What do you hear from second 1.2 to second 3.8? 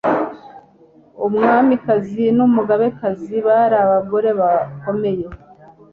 umwamikazi n'umugabekazi bari